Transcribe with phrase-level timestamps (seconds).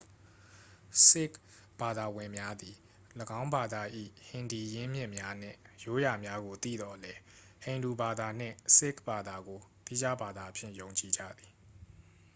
[1.05, 1.37] ဆစ်ခ်
[1.79, 2.75] ဘာသာဝင်များသည်
[3.39, 3.81] ၎င်းဘာသာ၏
[4.27, 7.19] ဟင်ဒီ ရင်းမြစ်များနှင့် ရိုးရာများကို သိသော်လည်း
[7.63, 11.51] ဟိန္ဒူဘာသာနှင့် ဆစ်ခ်ဘာသာကို သီးခြားဘာသာအဖြစ် ယုံကြည်ကြသည်